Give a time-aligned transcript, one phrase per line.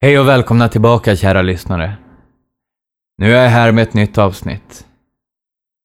[0.00, 1.96] Hej och välkomna tillbaka kära lyssnare.
[3.16, 4.86] Nu är jag här med ett nytt avsnitt.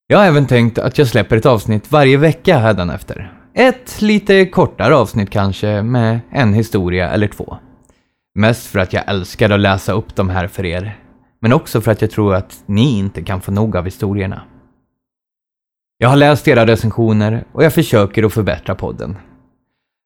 [0.07, 3.33] Jag har även tänkt att jag släpper ett avsnitt varje vecka hädanefter.
[3.53, 7.57] Ett lite kortare avsnitt kanske, med en historia eller två.
[8.35, 10.99] Mest för att jag älskar att läsa upp de här för er.
[11.41, 14.41] Men också för att jag tror att ni inte kan få nog av historierna.
[15.97, 19.17] Jag har läst era recensioner och jag försöker att förbättra podden.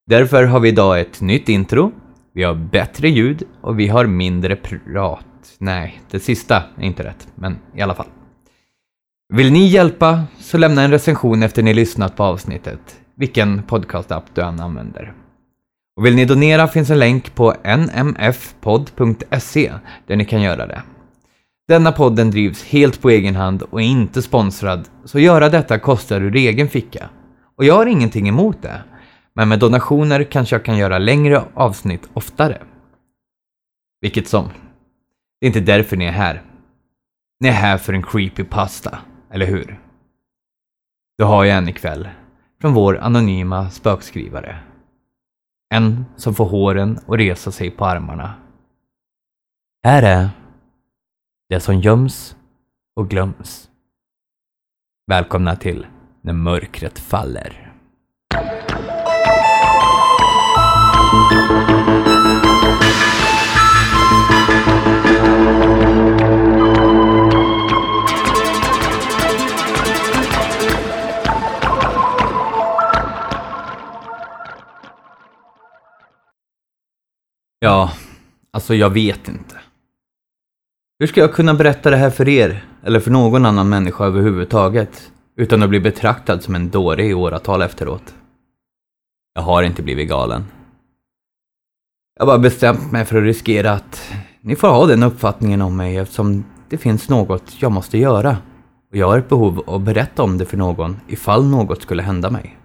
[0.10, 1.92] Därför har vi idag ett nytt intro,
[2.38, 5.26] vi har bättre ljud och vi har mindre prat.
[5.58, 8.08] Nej, det sista är inte rätt, men i alla fall.
[9.34, 14.42] Vill ni hjälpa så lämna en recension efter ni lyssnat på avsnittet, vilken podcastapp du
[14.42, 15.14] än använder.
[15.98, 19.73] Och vill ni donera finns en länk på nmfpodd.se
[20.08, 20.81] där ni kan göra det.
[21.67, 26.22] Denna podden drivs helt på egen hand och är inte sponsrad, så göra detta kostar
[26.22, 27.09] ur egen ficka.
[27.58, 28.81] Och jag har ingenting emot det,
[29.38, 32.62] men med donationer kanske jag kan göra längre avsnitt oftare.
[34.02, 34.50] Vilket som.
[35.40, 36.44] Det är inte därför ni är här.
[37.39, 39.00] Ni är här för en creepy pasta,
[39.31, 39.80] eller hur?
[41.17, 42.09] Då har jag en ikväll,
[42.61, 44.59] från vår anonyma spökskrivare.
[45.73, 48.33] En som får håren att resa sig på armarna.
[49.83, 50.30] Här är
[51.50, 52.36] det som göms
[52.95, 53.70] och glöms.
[55.08, 55.88] Välkomna till
[56.22, 57.67] När mörkret faller.
[77.59, 77.92] Ja,
[78.52, 79.55] alltså jag vet inte.
[80.99, 85.11] Hur ska jag kunna berätta det här för er, eller för någon annan människa överhuvudtaget,
[85.36, 88.16] utan att bli betraktad som en dåre i åratal efteråt?
[89.33, 90.45] Jag har inte blivit galen.
[92.20, 95.78] Jag har bara bestämt mig för att riskera att ni får ha den uppfattningen om
[95.78, 98.38] mig eftersom det finns något jag måste göra.
[98.92, 102.04] Och jag har ett behov av att berätta om det för någon ifall något skulle
[102.04, 102.58] hända mig.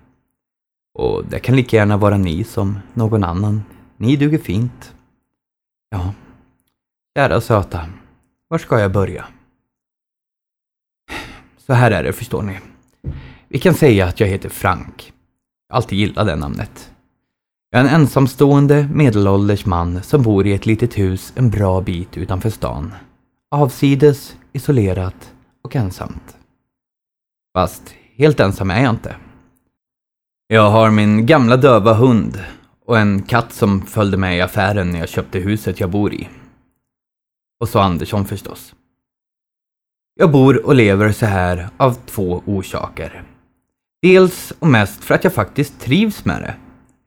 [0.95, 3.63] Och det kan lika gärna vara ni som någon annan.
[3.97, 4.95] Ni duger fint.
[5.91, 6.15] Ja,
[7.17, 7.87] kära söta,
[8.49, 9.25] var ska jag börja?
[11.59, 12.59] Så här är det, förstår ni.
[13.49, 15.13] Vi kan säga att jag heter Frank.
[15.69, 16.92] Jag har alltid gillat det namnet.
[17.75, 22.17] Jag är en ensamstående medelålders man som bor i ett litet hus en bra bit
[22.17, 22.93] utanför stan.
[23.51, 25.33] Avsides, isolerat
[25.65, 26.37] och ensamt.
[27.55, 29.17] Fast helt ensam är jag inte.
[30.47, 32.45] Jag har min gamla döva hund
[32.87, 36.29] och en katt som följde med i affären när jag köpte huset jag bor i.
[37.61, 38.75] Och så Andersson förstås.
[40.15, 43.23] Jag bor och lever så här av två orsaker.
[44.03, 46.55] Dels och mest för att jag faktiskt trivs med det.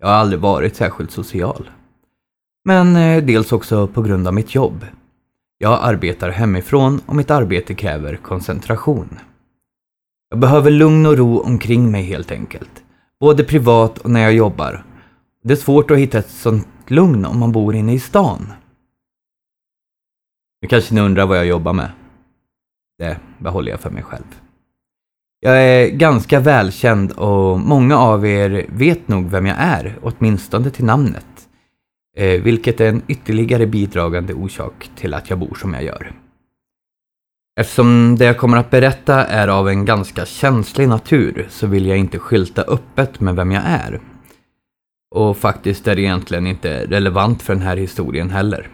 [0.05, 1.69] Jag har aldrig varit särskilt social.
[2.65, 4.85] Men eh, dels också på grund av mitt jobb.
[5.57, 9.19] Jag arbetar hemifrån och mitt arbete kräver koncentration.
[10.29, 12.83] Jag behöver lugn och ro omkring mig helt enkelt.
[13.19, 14.85] Både privat och när jag jobbar.
[15.43, 18.53] Det är svårt att hitta ett sånt lugn om man bor inne i stan.
[20.61, 21.91] Nu kanske ni undrar vad jag jobbar med.
[22.97, 24.44] Det behåller jag för mig själv.
[25.45, 30.85] Jag är ganska välkänd och många av er vet nog vem jag är, åtminstone till
[30.85, 31.25] namnet.
[32.17, 36.11] Eh, vilket är en ytterligare bidragande orsak till att jag bor som jag gör.
[37.59, 41.97] Eftersom det jag kommer att berätta är av en ganska känslig natur så vill jag
[41.97, 44.01] inte skylta öppet med vem jag är.
[45.15, 48.69] Och faktiskt är det egentligen inte relevant för den här historien heller.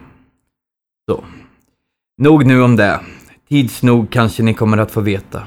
[1.10, 1.24] Så.
[2.18, 3.00] Nog nu om det.
[3.48, 5.42] Tids nog kanske ni kommer att få veta.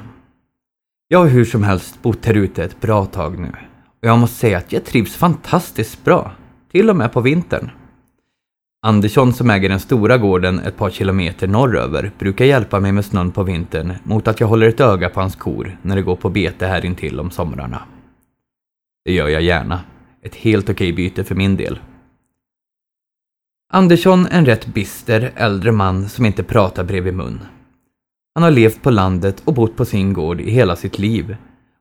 [1.08, 3.52] Jag har hur som helst bott här ute ett bra tag nu.
[4.02, 6.32] Och jag måste säga att jag trivs fantastiskt bra.
[6.72, 7.72] Till och med på vintern.
[8.86, 13.32] Andersson som äger den stora gården ett par kilometer norröver brukar hjälpa mig med snön
[13.32, 16.30] på vintern mot att jag håller ett öga på hans kor när det går på
[16.30, 17.84] bete här intill om somrarna.
[19.06, 19.80] Det gör jag gärna.
[20.22, 21.80] Ett helt okej byte för min del.
[23.74, 27.40] Andersson är en rätt bister äldre man som inte pratar bredvid mun.
[28.36, 31.36] Han har levt på landet och bott på sin gård i hela sitt liv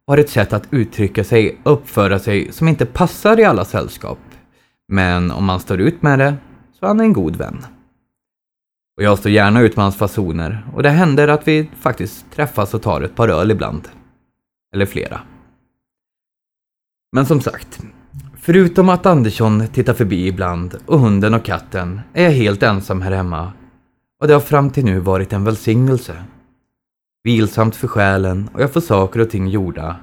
[0.06, 3.64] och har ett sätt att uttrycka sig och uppföra sig som inte passar i alla
[3.64, 4.18] sällskap.
[4.88, 6.34] Men om man står ut med det
[6.78, 7.66] så är han en god vän.
[8.96, 12.74] Och jag står gärna ut med hans fasoner och det händer att vi faktiskt träffas
[12.74, 13.88] och tar ett par öl ibland.
[14.74, 15.20] Eller flera.
[17.12, 17.82] Men som sagt,
[18.36, 23.12] förutom att Andersson tittar förbi ibland och hunden och katten är jag helt ensam här
[23.12, 23.52] hemma
[24.20, 26.24] och det har fram till nu varit en välsignelse.
[27.24, 30.00] Vilsamt för själen och jag får saker och ting gjorda.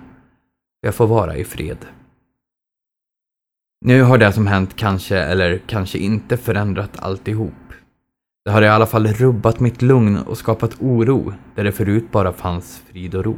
[0.81, 1.77] Jag får vara i fred.
[3.85, 7.53] Nu har det som hänt kanske, eller kanske inte förändrat alltihop.
[8.45, 12.33] Det har i alla fall rubbat mitt lugn och skapat oro där det förut bara
[12.33, 13.37] fanns frid och ro.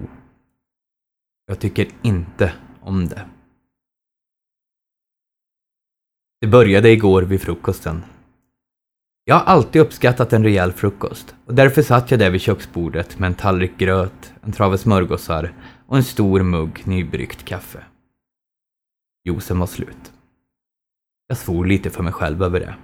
[1.46, 3.26] Jag tycker inte om det.
[6.42, 8.04] Det började igår vid frukosten.
[9.26, 13.28] Jag har alltid uppskattat en rejäl frukost och därför satt jag där vid köksbordet med
[13.28, 15.54] en tallrik gröt, en trave smörgåsar
[15.88, 17.84] och en stor mugg nybryggt kaffe.
[19.26, 20.12] Juicen var slut.
[21.28, 22.76] Jag svor lite för mig själv över det.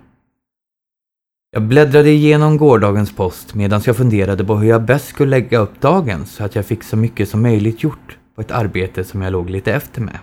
[1.52, 5.82] Jag bläddrade igenom gårdagens post medan jag funderade på hur jag bäst skulle lägga upp
[5.82, 9.32] dagen så att jag fick så mycket som möjligt gjort på ett arbete som jag
[9.32, 10.20] låg lite efter med.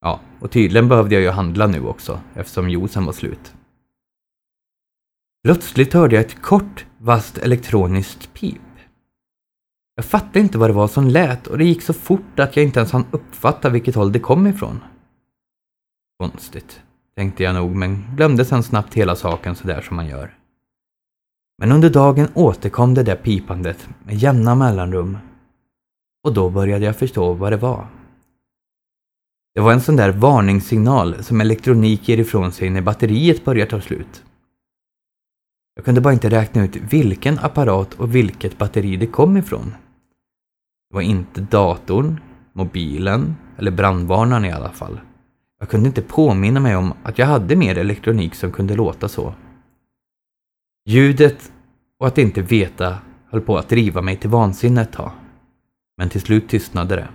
[0.00, 3.54] Ja, och tydligen behövde jag ju handla nu också eftersom juicen var slut.
[5.42, 8.60] Plötsligt hörde jag ett kort, vasst elektroniskt pip.
[9.94, 12.64] Jag fattade inte vad det var som lät och det gick så fort att jag
[12.64, 14.80] inte ens hann uppfatta vilket håll det kom ifrån.
[16.18, 16.80] Konstigt,
[17.16, 20.36] tänkte jag nog, men glömde sen snabbt hela saken sådär som man gör.
[21.58, 25.18] Men under dagen återkom det där pipandet med jämna mellanrum.
[26.24, 27.86] Och då började jag förstå vad det var.
[29.54, 33.80] Det var en sån där varningssignal som elektronik ger ifrån sig när batteriet börjar ta
[33.80, 34.24] slut.
[35.74, 39.74] Jag kunde bara inte räkna ut vilken apparat och vilket batteri det kom ifrån.
[40.90, 42.20] Det var inte datorn,
[42.52, 45.00] mobilen eller brandvarnaren i alla fall.
[45.58, 49.34] Jag kunde inte påminna mig om att jag hade mer elektronik som kunde låta så.
[50.88, 51.52] Ljudet
[51.98, 55.12] och att inte veta höll på att driva mig till vansinne ett tag.
[55.96, 57.08] Men till slut tystnade det.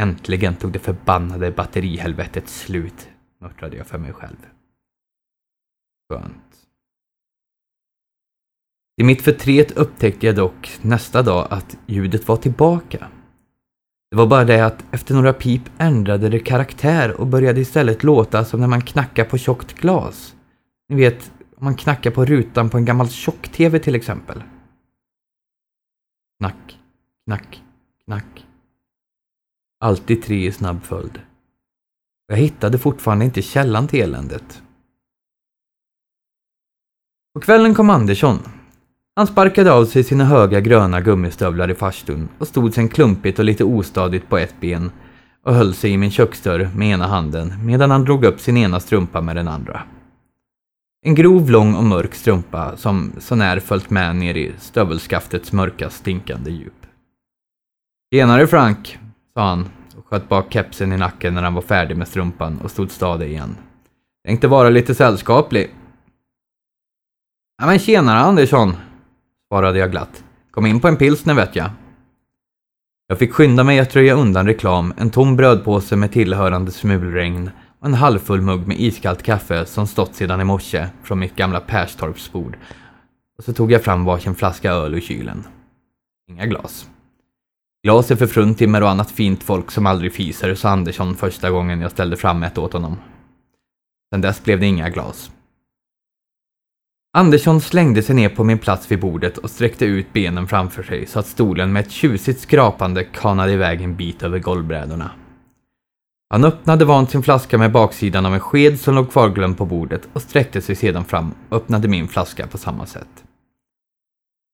[0.00, 3.08] Äntligen tog det förbannade batterihelvetet slut,
[3.40, 4.46] muttrade jag för mig själv.
[6.12, 6.67] Skönt.
[9.00, 13.08] I mitt förtret upptäckte jag dock nästa dag att ljudet var tillbaka.
[14.10, 18.44] Det var bara det att efter några pip ändrade det karaktär och började istället låta
[18.44, 20.34] som när man knackar på tjockt glas.
[20.88, 24.42] Ni vet, om man knackar på rutan på en gammal tjock-tv till exempel.
[26.38, 26.78] Knack,
[27.26, 27.62] knack,
[28.04, 28.46] knack.
[29.80, 31.20] Alltid tre i snabb följd.
[32.26, 34.62] Jag hittade fortfarande inte källan till eländet.
[37.34, 38.38] På kvällen kom Andersson,
[39.18, 43.44] han sparkade av sig sina höga gröna gummistövlar i farstun och stod sen klumpigt och
[43.44, 44.90] lite ostadigt på ett ben
[45.44, 48.80] och höll sig i min köksdörr med ena handen medan han drog upp sin ena
[48.80, 49.82] strumpa med den andra.
[51.06, 56.50] En grov, lång och mörk strumpa som sånär följt med ner i stövelskaftets mörka, stinkande
[56.50, 56.86] djup.
[58.14, 58.98] Tjenare Frank,
[59.34, 62.70] sa han och sköt bak kepsen i nacken när han var färdig med strumpan och
[62.70, 63.56] stod stadig igen.
[64.26, 65.70] Tänkte vara lite sällskaplig.
[67.60, 68.76] Ja men tjenare Andersson,
[69.48, 70.24] svarade jag glatt.
[70.50, 71.70] Kom in på en pilsner vet jag.
[73.06, 77.50] Jag fick skynda mig att röja undan reklam, en tom brödpåse med tillhörande smulregn
[77.80, 81.60] och en halvfull mugg med iskallt kaffe som stått sedan i morse från mitt gamla
[81.60, 82.56] Perstorpsbord.
[83.38, 85.44] Och så tog jag fram varsin flaska öl ur kylen.
[86.30, 86.90] Inga glas.
[87.82, 91.80] Glas är för fruntimmer och annat fint folk som aldrig fiser, sa Andersson första gången
[91.80, 92.96] jag ställde fram ett åt honom.
[94.12, 95.30] Sen dess blev det inga glas.
[97.18, 101.06] Andersson slängde sig ner på min plats vid bordet och sträckte ut benen framför sig
[101.06, 105.10] så att stolen med ett tjusigt skrapande kanade iväg en bit över golvbrädorna.
[106.30, 110.08] Han öppnade vant sin flaska med baksidan av en sked som låg kvarglömd på bordet
[110.12, 113.24] och sträckte sig sedan fram och öppnade min flaska på samma sätt.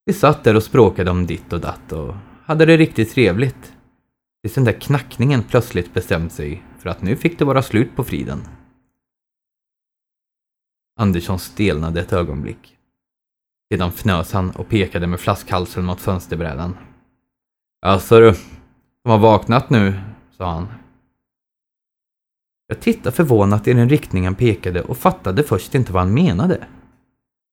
[0.06, 3.72] Vi satt där och språkade om ditt och datt och hade det riktigt trevligt.
[4.42, 8.04] Tills den där knackningen plötsligt bestämde sig för att nu fick det vara slut på
[8.04, 8.42] friden.
[10.96, 12.76] Andersson stelnade ett ögonblick.
[13.72, 16.76] Sedan fnös han och pekade med flaskhalsen mot fönsterbrädan.
[17.82, 18.34] Jaså du,
[19.04, 20.00] de har vaknat nu,
[20.36, 20.68] sa han.
[22.66, 26.66] Jag tittade förvånat i den riktning han pekade och fattade först inte vad han menade.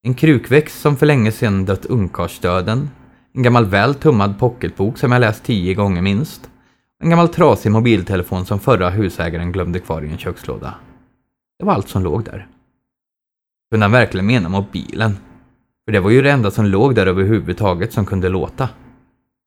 [0.04, 2.90] En krukväxt som för länge sedan dött ungkarlsdöden,
[3.34, 6.50] en gammal väl tummad pocketbok som jag läst tio gånger minst,
[7.04, 10.76] en gammal trasig mobiltelefon som förra husägaren glömde kvar i en kökslåda.
[11.60, 12.48] Det var allt som låg där.
[13.72, 15.18] Kunde han verkligen mena mobilen?
[15.86, 18.70] För det var ju det enda som låg där överhuvudtaget som kunde låta.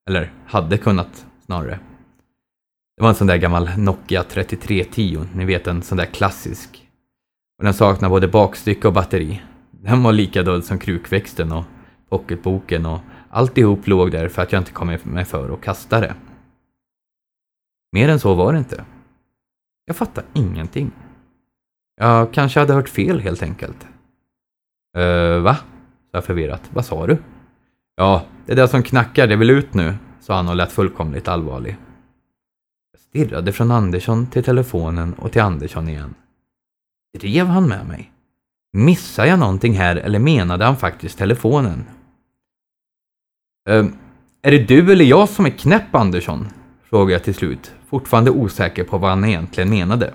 [0.09, 1.81] Eller hade kunnat, snarare.
[2.97, 6.89] Det var en sån där gammal Nokia 3310, ni vet en sån där klassisk.
[7.59, 9.43] Och den saknar både bakstycke och batteri.
[9.71, 11.65] Den var lika död som krukväxten och
[12.09, 13.01] pocketboken och
[13.31, 16.15] alltihop låg där för att jag inte kom mig för att kasta det.
[17.93, 18.85] Mer än så var det inte.
[19.85, 20.91] Jag fattade ingenting.
[21.97, 23.87] Jag kanske hade hört fel helt enkelt.
[24.97, 25.55] Uh, va?
[25.55, 26.63] sa jag förvirrat.
[26.73, 27.19] Vad sa du?
[27.97, 31.29] Ja, det är det som knackar, det vill ut nu, sa han och lät fullkomligt
[31.29, 31.77] allvarlig.
[32.93, 36.15] Jag stirrade från Andersson till telefonen och till Andersson igen.
[37.19, 38.11] Drev han med mig?
[38.73, 41.85] Missar jag någonting här eller menade han faktiskt telefonen?
[43.69, 43.97] Ehm,
[44.43, 46.49] är det du eller jag som är knäpp, Andersson?
[46.83, 50.15] Frågade jag till slut, fortfarande osäker på vad han egentligen menade.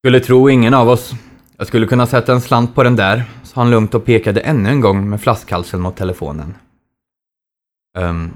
[0.00, 1.14] Skulle tro ingen av oss.
[1.62, 4.68] Jag skulle kunna sätta en slant på den där, sa han lugnt och pekade ännu
[4.68, 6.54] en gång med flaskhalsen mot telefonen.
[7.98, 8.32] Um,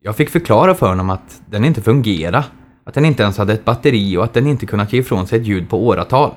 [0.00, 2.44] jag fick förklara för honom att den inte fungerade,
[2.84, 5.40] att den inte ens hade ett batteri och att den inte kunnat ge ifrån sig
[5.40, 6.30] ett ljud på åratal.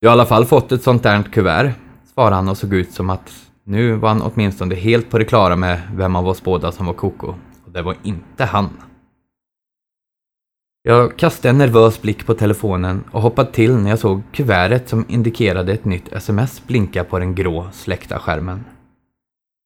[0.00, 1.72] Du har i alla fall fått ett sånt där kuvert,
[2.14, 3.32] svarade han och såg ut som att
[3.64, 6.94] nu var han åtminstone helt på det klara med vem av oss båda som var
[6.94, 7.34] koko.
[7.64, 8.70] Och det var inte han.
[10.86, 15.04] Jag kastade en nervös blick på telefonen och hoppade till när jag såg kuvertet som
[15.08, 18.64] indikerade ett nytt sms blinka på den grå släckta skärmen.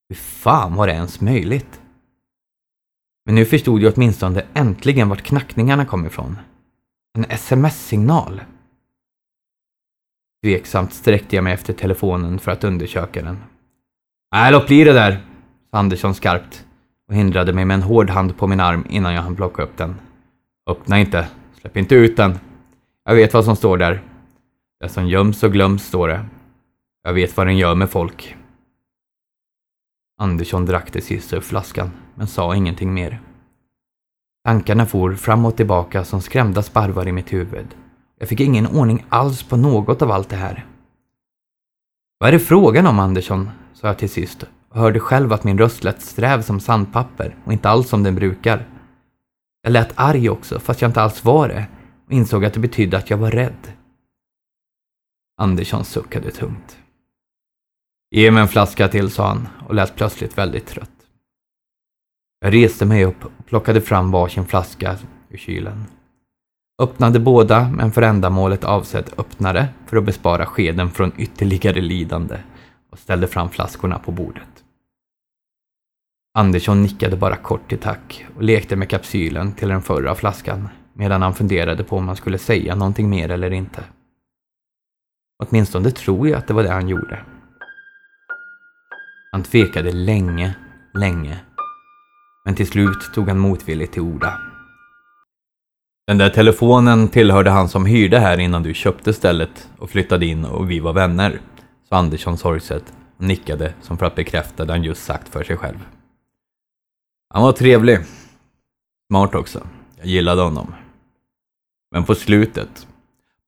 [0.09, 1.81] Hur fan var det ens möjligt?
[3.27, 6.39] Men nu förstod jag åtminstone äntligen vart knackningarna kom ifrån.
[7.19, 8.41] En sms-signal.
[10.45, 13.39] Tveksamt sträckte jag mig efter telefonen för att undersöka den.
[14.35, 15.13] Nej, låt bli det där,
[15.71, 16.65] sa Andersson skarpt
[17.09, 19.77] och hindrade mig med en hård hand på min arm innan jag hann plocka upp
[19.77, 19.95] den.
[20.69, 21.29] Öppna inte,
[21.61, 22.39] släpp inte ut den.
[23.05, 24.03] Jag vet vad som står där.
[24.81, 26.27] Det som göms och glöms står det.
[27.03, 28.37] Jag vet vad den gör med folk.
[30.21, 33.21] Andersson drack det sista ur flaskan, men sa ingenting mer.
[34.45, 37.67] Tankarna for fram och tillbaka som skrämda sparvar i mitt huvud.
[38.19, 40.67] Jag fick ingen ordning alls på något av allt det här.
[42.19, 43.51] Vad är det frågan om, Andersson?
[43.75, 47.53] sa jag till sist och hörde själv att min röst lät sträv som sandpapper och
[47.53, 48.77] inte alls som den brukar.
[49.69, 51.67] Jag lät arg också, fast jag inte alls var det
[52.07, 53.73] och insåg att det betydde att jag var rädd.
[55.41, 56.79] Andersson suckade tungt.
[58.11, 60.91] Ge mig en flaska till, sa han och lät plötsligt väldigt trött.
[62.41, 64.97] Jag reste mig upp och plockade fram varsin flaska
[65.31, 65.85] ur kylen.
[66.83, 72.39] Öppnade båda med en för ändamålet avsedd öppnare för att bespara skeden från ytterligare lidande
[72.91, 74.58] och ställde fram flaskorna på bordet.
[76.35, 81.23] Andersson nickade bara kort till tack och lekte med kapsylen till den förra flaskan medan
[81.23, 83.85] han funderade på om han skulle säga någonting mer eller inte.
[85.44, 87.25] Åtminstone tror jag att det var det han gjorde.
[89.32, 90.54] Han tvekade länge,
[90.94, 91.40] länge.
[92.44, 94.40] Men till slut tog han motvilligt till orda.
[96.06, 100.44] Den där telefonen tillhörde han som hyrde här innan du köpte stället och flyttade in
[100.44, 101.40] och vi var vänner,
[101.88, 105.56] sa Andersson sorgset och nickade som för att bekräfta det han just sagt för sig
[105.56, 105.78] själv.
[107.30, 107.99] Han var trevlig.
[109.11, 109.66] Smart också.
[109.97, 110.75] Jag gillade honom.
[111.90, 112.87] Men på slutet,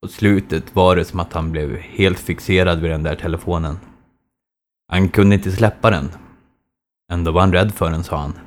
[0.03, 3.79] på slutet var det som att han blev helt fixerad vid den där telefonen.
[4.89, 6.11] Han kunde inte släppa den.
[7.13, 8.39] Ändå var han rädd för den, sa han.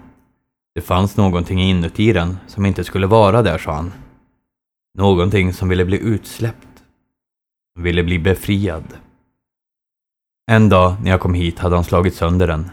[0.75, 3.93] Det fanns någonting inuti den som inte skulle vara där, sa han.
[4.97, 6.83] Någonting som ville bli utsläppt.
[7.73, 8.97] Som ville bli befriad.
[10.51, 12.69] En dag när jag kom hit hade han slagit sönder den.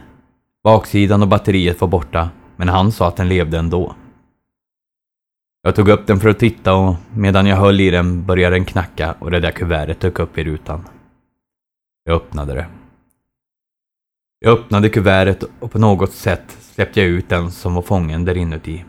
[0.65, 3.95] Baksidan och batteriet var borta, men han sa att den levde ändå.
[5.63, 8.65] Jag tog upp den för att titta och medan jag höll i den började den
[8.65, 10.89] knacka och det där kuvertet dök upp i rutan.
[12.05, 12.67] Jag öppnade det.
[14.39, 18.37] Jag öppnade kuvertet och på något sätt släppte jag ut den som var fången där
[18.37, 18.85] inuti.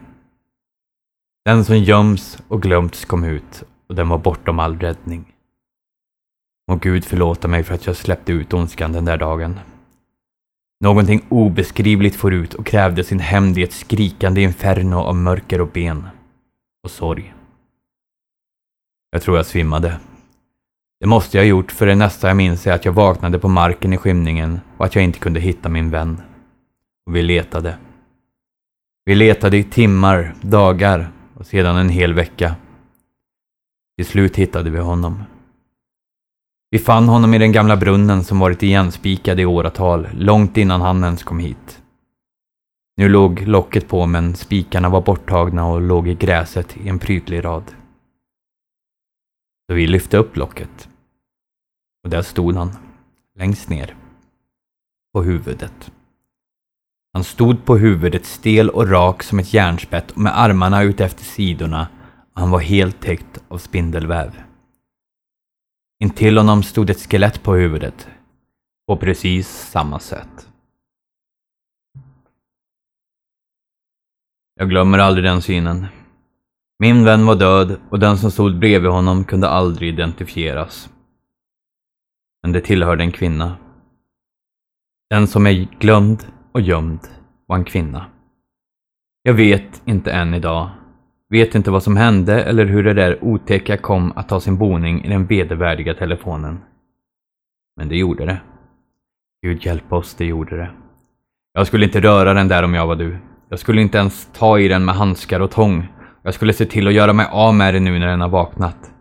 [1.45, 5.33] Den som göms och glömts kom ut och den var bortom all räddning.
[6.67, 9.59] Må Gud förlåta mig för att jag släppte ut ondskan den där dagen.
[10.81, 15.67] Någonting obeskrivligt for ut och krävde sin hämnd i ett skrikande inferno av mörker och
[15.67, 16.07] ben.
[16.83, 17.33] Och sorg.
[19.11, 19.99] Jag tror jag svimmade.
[20.99, 23.47] Det måste jag ha gjort för det nästa jag minns är att jag vaknade på
[23.47, 26.21] marken i skymningen och att jag inte kunde hitta min vän.
[27.05, 27.77] Och vi letade.
[29.05, 32.55] Vi letade i timmar, dagar och sedan en hel vecka.
[33.97, 35.23] Till slut hittade vi honom.
[36.73, 41.03] Vi fann honom i den gamla brunnen som varit igenspikad i åratal, långt innan han
[41.03, 41.81] ens kom hit.
[42.97, 47.45] Nu låg locket på men spikarna var borttagna och låg i gräset i en prydlig
[47.45, 47.63] rad.
[49.69, 50.89] Så vi lyfte upp locket.
[52.03, 52.71] Och där stod han,
[53.35, 53.95] längst ner.
[55.13, 55.91] På huvudet.
[57.13, 61.23] Han stod på huvudet stel och rak som ett järnspett och med armarna ut efter
[61.23, 61.87] sidorna
[62.33, 64.50] och han var helt täckt av spindelväv.
[66.03, 68.09] Intill honom stod ett skelett på huvudet.
[68.87, 70.49] På precis samma sätt.
[74.55, 75.85] Jag glömmer aldrig den synen.
[76.79, 80.89] Min vän var död och den som stod bredvid honom kunde aldrig identifieras.
[82.43, 83.57] Men det tillhörde en kvinna.
[85.09, 87.07] Den som är glömd och gömd
[87.45, 88.05] var en kvinna.
[89.23, 90.69] Jag vet inte än idag
[91.31, 95.03] Vet inte vad som hände eller hur det där otäcka kom att ta sin boning
[95.03, 96.59] i den vedervärdiga telefonen.
[97.75, 98.41] Men det gjorde det.
[99.41, 100.71] Gud hjälp oss, det gjorde det.
[101.53, 103.17] Jag skulle inte röra den där om jag var du.
[103.49, 105.87] Jag skulle inte ens ta i den med handskar och tång.
[106.23, 108.91] Jag skulle se till att göra mig av med den nu när den har vaknat.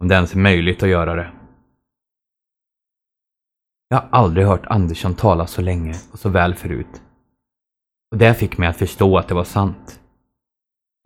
[0.00, 1.32] Om det ens är möjligt att göra det.
[3.88, 7.02] Jag har aldrig hört Andersson tala så länge och så väl förut.
[8.10, 10.00] Och det fick mig att förstå att det var sant.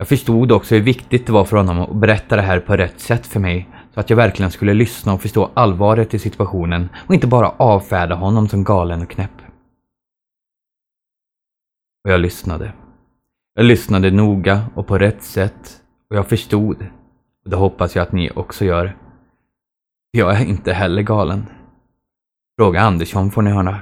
[0.01, 2.99] Jag förstod också hur viktigt det var för honom att berätta det här på rätt
[2.99, 7.13] sätt för mig så att jag verkligen skulle lyssna och förstå allvaret i situationen och
[7.13, 9.31] inte bara avfärda honom som galen och knäpp.
[12.03, 12.73] Och jag lyssnade.
[13.53, 16.81] Jag lyssnade noga och på rätt sätt och jag förstod.
[17.43, 18.97] Och det hoppas jag att ni också gör.
[20.11, 21.45] Jag är inte heller galen.
[22.59, 23.79] Fråga Andersson får ni höra.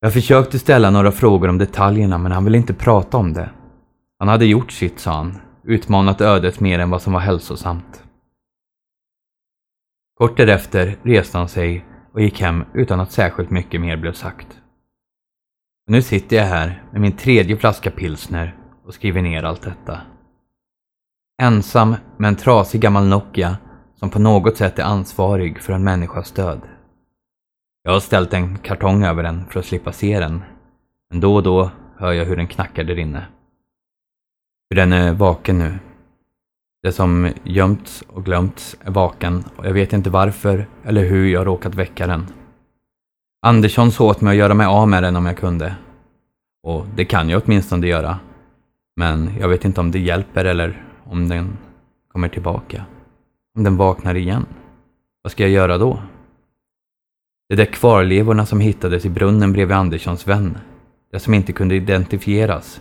[0.00, 3.50] Jag försökte ställa några frågor om detaljerna men han ville inte prata om det.
[4.20, 8.04] Han hade gjort sitt, sa han, utmanat ödet mer än vad som var hälsosamt.
[10.14, 14.46] Kort därefter reste han sig och gick hem utan att särskilt mycket mer blev sagt.
[15.86, 20.00] Och nu sitter jag här med min tredje flaska pilsner och skriver ner allt detta.
[21.42, 23.56] Ensam med en trasig gammal Nokia
[23.96, 26.60] som på något sätt är ansvarig för en människas död.
[27.82, 30.42] Jag har ställt en kartong över den för att slippa se den,
[31.10, 33.26] men då och då hör jag hur den knackar där inne.
[34.70, 35.78] För den är vaken nu.
[36.82, 41.46] Det som gömts och glömts är vaken och jag vet inte varför eller hur jag
[41.46, 42.26] råkat väcka den.
[43.46, 45.74] Andersson sa åt mig att göra mig av med den om jag kunde.
[46.62, 48.18] Och det kan jag åtminstone göra.
[48.96, 51.58] Men jag vet inte om det hjälper eller om den
[52.12, 52.84] kommer tillbaka.
[53.56, 54.46] Om den vaknar igen.
[55.22, 56.02] Vad ska jag göra då?
[57.48, 60.58] De där kvarlevorna som hittades i brunnen bredvid Anderssons vän.
[61.12, 62.80] Det som inte kunde identifieras.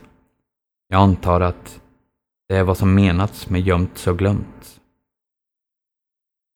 [0.91, 1.81] Jag antar att
[2.47, 4.79] det är vad som menats med gömts och glömts.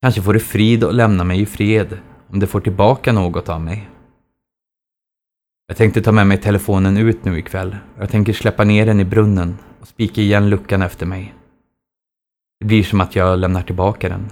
[0.02, 3.62] Kanske får det frid och lämna mig i fred om du får tillbaka något av
[3.62, 3.90] mig.
[5.68, 9.00] Jag tänkte ta med mig telefonen ut nu ikväll och jag tänker släppa ner den
[9.00, 11.36] i brunnen och spika igen luckan efter mig.
[12.60, 14.31] Det blir som att jag lämnar tillbaka den.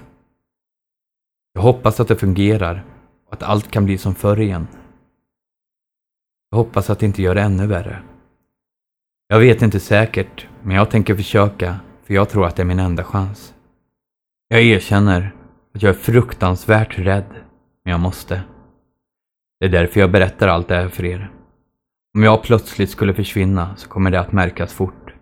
[1.53, 2.85] Jag hoppas att det fungerar
[3.27, 4.67] och att allt kan bli som förr igen.
[6.49, 8.03] Jag hoppas att det inte gör det ännu värre.
[9.31, 12.79] Jag vet inte säkert, men jag tänker försöka, för jag tror att det är min
[12.79, 13.53] enda chans.
[14.47, 15.35] Jag erkänner
[15.75, 17.29] att jag är fruktansvärt rädd,
[17.83, 18.43] men jag måste.
[19.59, 21.31] Det är därför jag berättar allt det här för er.
[22.15, 25.13] Om jag plötsligt skulle försvinna så kommer det att märkas fort.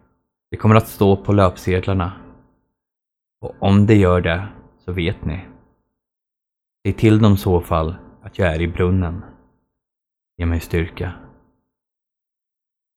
[0.52, 2.12] Det kommer att stå på löpsedlarna.
[3.41, 4.48] Och om det gör det,
[4.86, 5.45] så vet ni.
[6.86, 9.24] Säg till dem så fall att jag är i brunnen.
[10.38, 11.28] Ge mig styrka.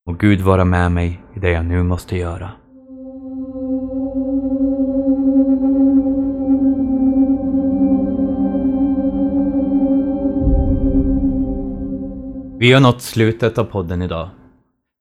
[0.06, 2.50] Må Gud vara med mig i det jag nu måste göra.
[12.58, 14.30] Vi har nått slutet av podden idag.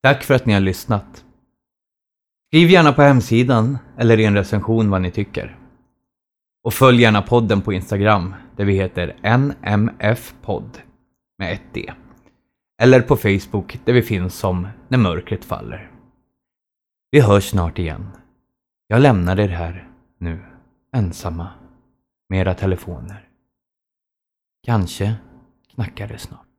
[0.04, 1.26] Tack för att ni har lyssnat.
[2.48, 5.58] Skriv gärna på hemsidan eller i en recension vad ni tycker.
[6.64, 10.78] Och följ gärna podden på Instagram där vi heter nmfpodd
[11.38, 11.94] med ett D.
[12.82, 15.92] Eller på Facebook där vi finns som När mörkret faller.
[17.12, 18.08] Vi hörs snart igen.
[18.88, 20.40] Jag lämnar er här nu,
[20.96, 21.48] ensamma,
[22.30, 23.30] med era telefoner.
[24.64, 25.16] Kanske
[25.74, 26.51] knackar det snart.